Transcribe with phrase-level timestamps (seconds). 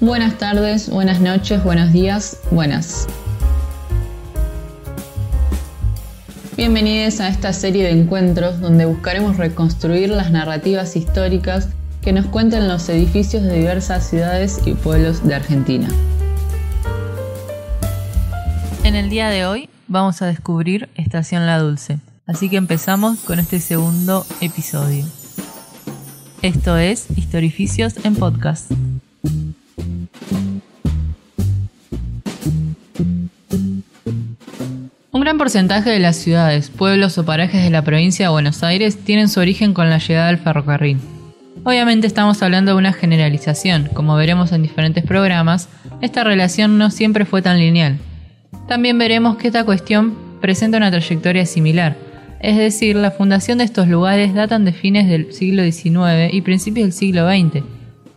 [0.00, 3.06] Buenas tardes, buenas noches, buenos días, buenas.
[6.56, 11.68] Bienvenidos a esta serie de encuentros donde buscaremos reconstruir las narrativas históricas
[12.00, 15.88] que nos cuentan los edificios de diversas ciudades y pueblos de Argentina.
[18.84, 23.38] En el día de hoy vamos a descubrir Estación La Dulce, así que empezamos con
[23.38, 25.04] este segundo episodio.
[26.40, 28.72] Esto es Historificios en Podcast.
[35.30, 39.28] Gran porcentaje de las ciudades, pueblos o parajes de la provincia de Buenos Aires tienen
[39.28, 40.98] su origen con la llegada del ferrocarril.
[41.62, 45.68] Obviamente estamos hablando de una generalización, como veremos en diferentes programas,
[46.00, 47.98] esta relación no siempre fue tan lineal.
[48.66, 51.96] También veremos que esta cuestión presenta una trayectoria similar,
[52.40, 56.86] es decir, la fundación de estos lugares datan de fines del siglo XIX y principios
[56.86, 57.62] del siglo XX,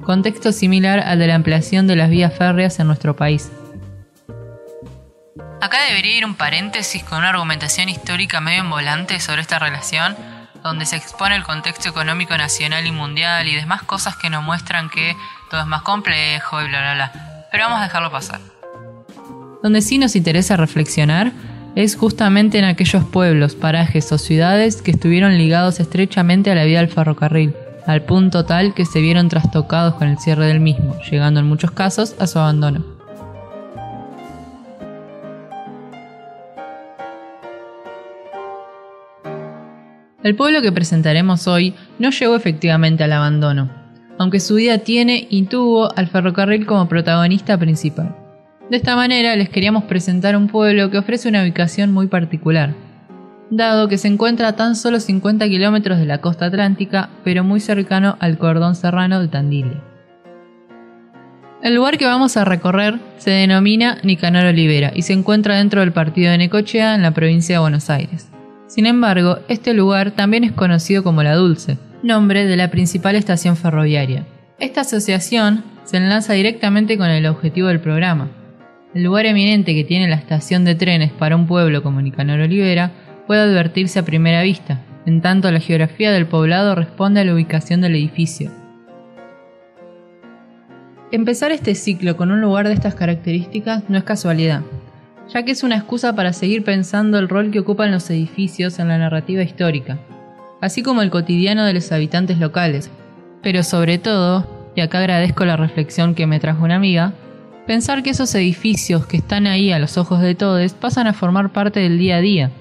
[0.01, 3.51] contexto similar al de la ampliación de las vías férreas en nuestro país.
[5.63, 10.13] Acá debería ir un paréntesis con una argumentación histórica medio en volante sobre esta relación,
[10.61, 14.89] donde se expone el contexto económico nacional y mundial y demás cosas que nos muestran
[14.89, 15.15] que
[15.49, 17.11] todo es más complejo y bla bla bla.
[17.49, 18.41] Pero vamos a dejarlo pasar.
[19.63, 21.31] Donde sí nos interesa reflexionar
[21.77, 26.79] es justamente en aquellos pueblos, parajes o ciudades que estuvieron ligados estrechamente a la vida
[26.79, 27.55] del ferrocarril,
[27.87, 31.71] al punto tal que se vieron trastocados con el cierre del mismo, llegando en muchos
[31.71, 32.92] casos a su abandono.
[40.23, 43.69] El pueblo que presentaremos hoy no llegó efectivamente al abandono,
[44.17, 48.15] aunque su vida tiene y tuvo al ferrocarril como protagonista principal.
[48.69, 52.73] De esta manera les queríamos presentar un pueblo que ofrece una ubicación muy particular,
[53.49, 57.59] dado que se encuentra a tan solo 50 kilómetros de la costa atlántica, pero muy
[57.59, 59.81] cercano al cordón serrano de Tandile.
[61.61, 65.91] El lugar que vamos a recorrer se denomina Nicanor Olivera y se encuentra dentro del
[65.91, 68.32] partido de Necochea en la provincia de Buenos Aires.
[68.67, 73.55] Sin embargo, este lugar también es conocido como La Dulce, nombre de la principal estación
[73.55, 74.25] ferroviaria.
[74.59, 78.29] Esta asociación se enlaza directamente con el objetivo del programa.
[78.93, 82.91] El lugar eminente que tiene la estación de trenes para un pueblo como Nicanor Olivera
[83.27, 87.81] puede advertirse a primera vista, en tanto la geografía del poblado responde a la ubicación
[87.81, 88.51] del edificio.
[91.11, 94.61] Empezar este ciclo con un lugar de estas características no es casualidad,
[95.31, 98.87] ya que es una excusa para seguir pensando el rol que ocupan los edificios en
[98.87, 99.99] la narrativa histórica,
[100.61, 102.89] así como el cotidiano de los habitantes locales.
[103.41, 107.13] Pero sobre todo, y acá agradezco la reflexión que me trajo una amiga,
[107.67, 111.51] pensar que esos edificios que están ahí a los ojos de todos pasan a formar
[111.51, 112.51] parte del día a día,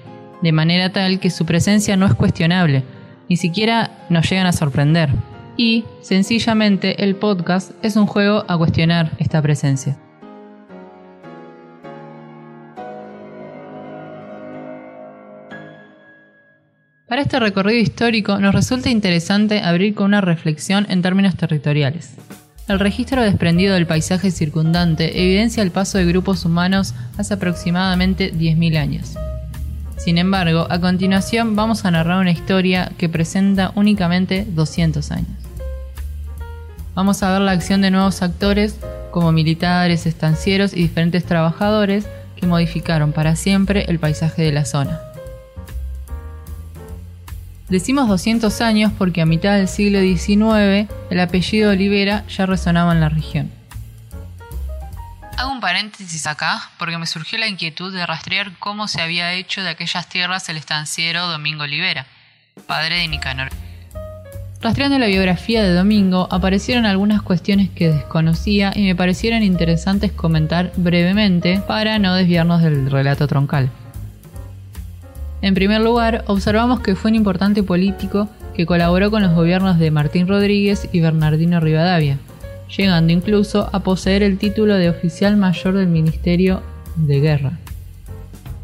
[0.41, 2.83] de manera tal que su presencia no es cuestionable,
[3.29, 5.09] ni siquiera nos llegan a sorprender.
[5.55, 9.97] Y, sencillamente, el podcast es un juego a cuestionar esta presencia.
[17.13, 22.15] Para este recorrido histórico nos resulta interesante abrir con una reflexión en términos territoriales.
[22.67, 28.77] El registro desprendido del paisaje circundante evidencia el paso de grupos humanos hace aproximadamente 10.000
[28.77, 29.13] años.
[29.95, 35.37] Sin embargo, a continuación vamos a narrar una historia que presenta únicamente 200 años.
[36.95, 38.79] Vamos a ver la acción de nuevos actores
[39.11, 45.12] como militares, estancieros y diferentes trabajadores que modificaron para siempre el paisaje de la zona.
[47.73, 52.99] Decimos 200 años porque a mitad del siglo XIX el apellido Olivera ya resonaba en
[52.99, 53.49] la región.
[55.39, 59.63] Hago un paréntesis acá porque me surgió la inquietud de rastrear cómo se había hecho
[59.63, 62.05] de aquellas tierras el estanciero Domingo Olivera,
[62.67, 63.49] padre de Nicanor.
[64.61, 70.71] Rastreando la biografía de Domingo aparecieron algunas cuestiones que desconocía y me parecieron interesantes comentar
[70.75, 73.71] brevemente para no desviarnos del relato troncal.
[75.43, 79.91] En primer lugar, observamos que fue un importante político que colaboró con los gobiernos de
[79.91, 82.17] Martín Rodríguez y Bernardino Rivadavia,
[82.77, 86.61] llegando incluso a poseer el título de oficial mayor del Ministerio
[86.95, 87.59] de Guerra.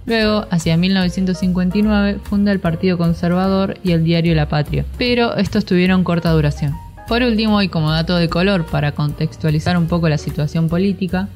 [0.05, 6.05] Luego, hacia 1959, funda el Partido Conservador y el diario La Patria, pero estos tuvieron
[6.05, 6.75] corta duración.
[7.09, 11.27] Por último, y como dato de color para contextualizar un poco la situación política,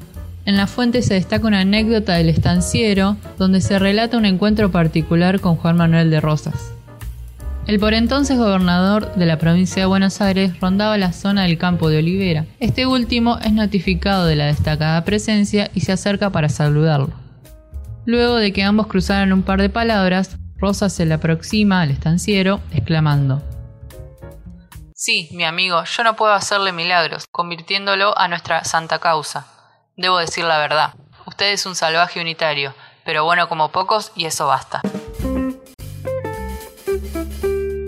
[0.44, 5.40] en la fuente se destaca una anécdota del estanciero donde se relata un encuentro particular
[5.40, 6.72] con Juan Manuel de Rosas.
[7.66, 11.88] El por entonces gobernador de la provincia de Buenos Aires rondaba la zona del campo
[11.88, 12.44] de Olivera.
[12.60, 17.14] Este último es notificado de la destacada presencia y se acerca para saludarlo.
[18.04, 22.60] Luego de que ambos cruzaran un par de palabras, Rosas se le aproxima al estanciero,
[22.70, 23.42] exclamando:
[24.94, 29.46] Sí, mi amigo, yo no puedo hacerle milagros, convirtiéndolo a nuestra santa causa.
[29.96, 30.94] Debo decir la verdad.
[31.26, 32.74] Usted es un salvaje unitario,
[33.04, 34.80] pero bueno como pocos y eso basta.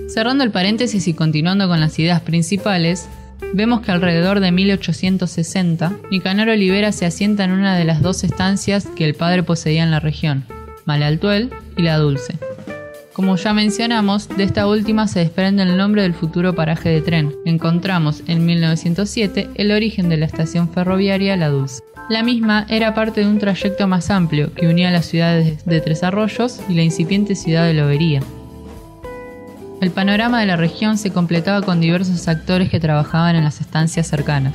[0.09, 3.09] Cerrando el paréntesis y continuando con las ideas principales,
[3.53, 8.87] vemos que alrededor de 1860, Nicanor Olivera se asienta en una de las dos estancias
[8.97, 10.47] que el padre poseía en la región,
[10.85, 12.39] Malaltuel y La Dulce.
[13.17, 17.35] Como ya mencionamos, de esta última se desprende el nombre del futuro paraje de tren.
[17.47, 21.83] Encontramos en 1907 el origen de la estación ferroviaria La Dulce.
[22.11, 26.03] La misma era parte de un trayecto más amplio que unía las ciudades de Tres
[26.03, 28.21] Arroyos y la incipiente ciudad de Lobería.
[29.81, 34.09] El panorama de la región se completaba con diversos actores que trabajaban en las estancias
[34.09, 34.53] cercanas,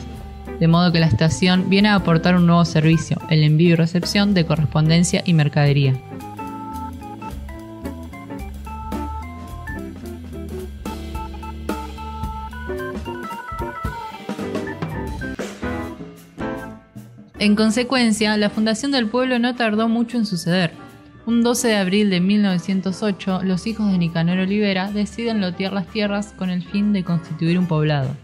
[0.60, 4.36] de modo que la estación viene a aportar un nuevo servicio, el envío y recepción
[4.36, 6.00] de correspondencia y mercadería.
[17.42, 20.74] En consecuencia, la fundación del pueblo no tardó mucho en suceder.
[21.26, 26.34] Un 12 de abril de 1908, los hijos de Nicanor Olivera deciden lotear las tierras
[26.38, 28.16] con el fin de constituir un poblado.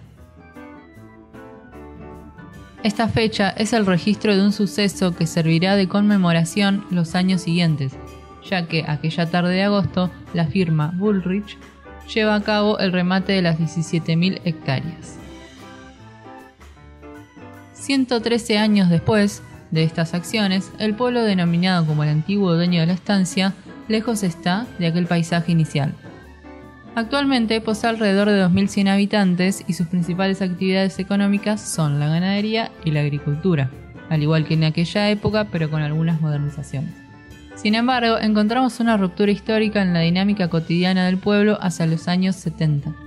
[2.84, 7.94] Esta fecha es el registro de un suceso que servirá de conmemoración los años siguientes,
[8.48, 11.58] ya que aquella tarde de agosto la firma Bullrich
[12.14, 15.18] lleva a cabo el remate de las 17.000 hectáreas.
[17.80, 22.94] 113 años después de estas acciones, el pueblo denominado como el antiguo dueño de la
[22.94, 23.54] estancia,
[23.88, 25.94] lejos está de aquel paisaje inicial.
[26.96, 32.92] Actualmente posee alrededor de 2.100 habitantes y sus principales actividades económicas son la ganadería y
[32.92, 33.70] la agricultura,
[34.10, 36.94] al igual que en aquella época pero con algunas modernizaciones.
[37.56, 42.36] Sin embargo, encontramos una ruptura histórica en la dinámica cotidiana del pueblo hacia los años
[42.36, 43.07] 70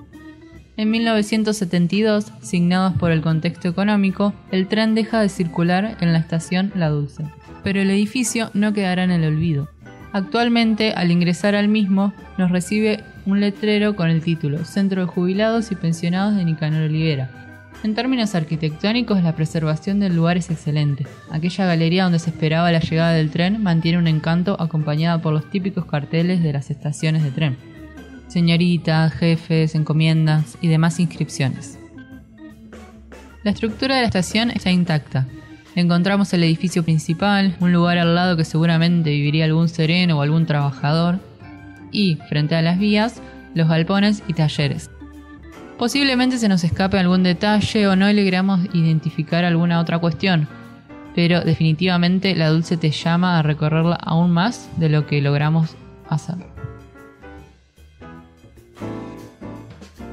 [0.80, 6.72] en 1972, signados por el contexto económico, el tren deja de circular en la estación
[6.74, 7.26] La Dulce.
[7.62, 9.68] Pero el edificio no quedará en el olvido.
[10.14, 15.70] Actualmente, al ingresar al mismo, nos recibe un letrero con el título Centro de Jubilados
[15.70, 17.30] y Pensionados de Nicanor Olivera.
[17.84, 21.06] En términos arquitectónicos, la preservación del lugar es excelente.
[21.30, 25.50] Aquella galería donde se esperaba la llegada del tren mantiene un encanto acompañada por los
[25.50, 27.69] típicos carteles de las estaciones de tren
[28.30, 31.78] señoritas, jefes, encomiendas y demás inscripciones.
[33.42, 35.26] La estructura de la estación está intacta.
[35.74, 40.46] Encontramos el edificio principal, un lugar al lado que seguramente viviría algún sereno o algún
[40.46, 41.18] trabajador,
[41.92, 43.20] y, frente a las vías,
[43.54, 44.90] los galpones y talleres.
[45.78, 50.46] Posiblemente se nos escape algún detalle o no logramos identificar alguna otra cuestión,
[51.14, 55.76] pero definitivamente la dulce te llama a recorrerla aún más de lo que logramos
[56.08, 56.49] hacer.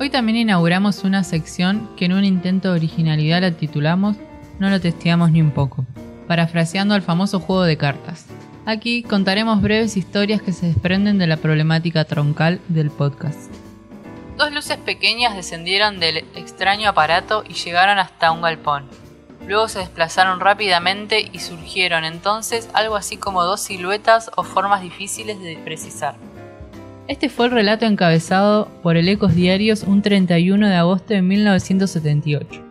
[0.07, 4.15] Hoy también inauguramos una sección que en un intento de originalidad la titulamos
[4.57, 5.85] No lo testeamos ni un poco,
[6.29, 8.25] parafraseando al famoso juego de cartas.
[8.65, 13.51] Aquí contaremos breves historias que se desprenden de la problemática troncal del podcast.
[14.37, 18.85] Dos luces pequeñas descendieron del extraño aparato y llegaron hasta un galpón.
[19.45, 25.37] Luego se desplazaron rápidamente y surgieron entonces algo así como dos siluetas o formas difíciles
[25.41, 26.15] de precisar.
[27.07, 32.61] Este fue el relato encabezado por el Ecos Diarios un 31 de agosto de 1978.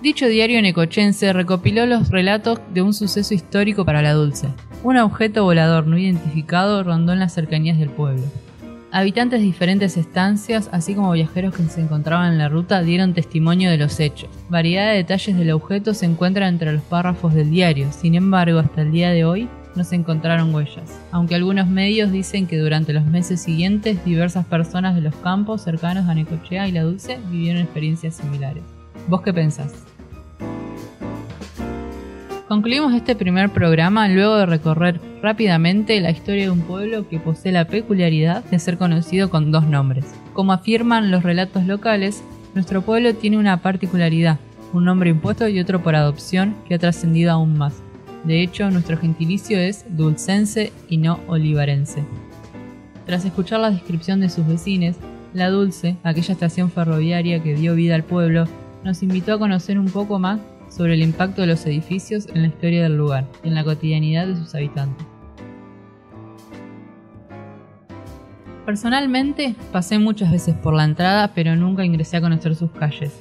[0.00, 4.48] Dicho diario necochense recopiló los relatos de un suceso histórico para la Dulce.
[4.82, 8.22] Un objeto volador no identificado rondó en las cercanías del pueblo.
[8.92, 13.70] Habitantes de diferentes estancias, así como viajeros que se encontraban en la ruta, dieron testimonio
[13.70, 14.30] de los hechos.
[14.48, 18.80] Variedad de detalles del objeto se encuentran entre los párrafos del diario, sin embargo, hasta
[18.80, 23.04] el día de hoy no se encontraron huellas, aunque algunos medios dicen que durante los
[23.04, 28.16] meses siguientes diversas personas de los campos cercanos a Necochea y La Dulce vivieron experiencias
[28.16, 28.62] similares.
[29.08, 29.72] ¿Vos qué pensás?
[32.48, 37.50] Concluimos este primer programa luego de recorrer rápidamente la historia de un pueblo que posee
[37.50, 40.04] la peculiaridad de ser conocido con dos nombres.
[40.34, 42.22] Como afirman los relatos locales,
[42.54, 44.38] nuestro pueblo tiene una particularidad,
[44.74, 47.82] un nombre impuesto y otro por adopción que ha trascendido aún más.
[48.24, 52.04] De hecho, nuestro gentilicio es dulcense y no olivarense.
[53.06, 54.96] Tras escuchar la descripción de sus vecinos,
[55.34, 58.46] La Dulce, aquella estación ferroviaria que dio vida al pueblo,
[58.84, 62.48] nos invitó a conocer un poco más sobre el impacto de los edificios en la
[62.48, 65.06] historia del lugar y en la cotidianidad de sus habitantes.
[68.64, 73.12] Personalmente, pasé muchas veces por la entrada, pero nunca ingresé a conocer sus calles.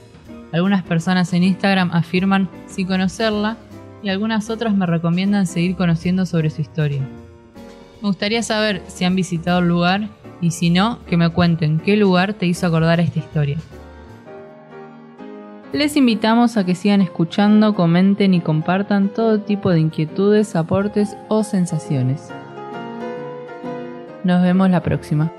[0.51, 3.57] Algunas personas en Instagram afirman sí conocerla,
[4.03, 7.01] y algunas otras me recomiendan seguir conociendo sobre su historia.
[8.01, 10.09] Me gustaría saber si han visitado el lugar
[10.41, 13.57] y si no, que me cuenten qué lugar te hizo acordar esta historia.
[15.71, 21.43] Les invitamos a que sigan escuchando, comenten y compartan todo tipo de inquietudes, aportes o
[21.43, 22.29] sensaciones.
[24.23, 25.31] Nos vemos la próxima.